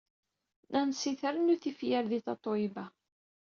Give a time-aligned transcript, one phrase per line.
[0.71, 2.85] Nasy trennu tifyar di Tatoeba.